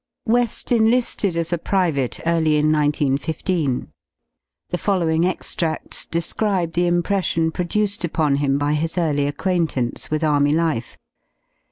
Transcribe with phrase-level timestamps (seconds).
[0.27, 3.35] JVeSl enliiUd as a private early in 1 9 1 5.
[3.45, 3.85] The
[4.79, 10.97] following extrads describe the impression produced upon him by his early acquaintance with Army life.